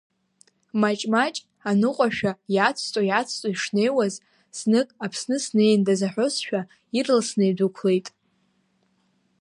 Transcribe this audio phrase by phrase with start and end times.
[0.79, 1.35] Маҷ-маҷ
[1.69, 4.13] аныҟәашәа иацҵо-иацҵо ишнеиуаз,
[4.57, 6.61] знык Аԥсны снеиндаз аҳәозшәа
[6.97, 8.07] ирласны идәықәлеит.